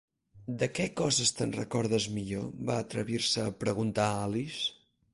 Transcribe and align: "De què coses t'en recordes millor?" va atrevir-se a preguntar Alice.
"De 0.63 0.69
què 0.79 0.87
coses 1.01 1.33
t'en 1.41 1.53
recordes 1.59 2.09
millor?" 2.17 2.49
va 2.73 2.81
atrevir-se 2.87 3.47
a 3.47 3.57
preguntar 3.67 4.11
Alice. 4.27 4.69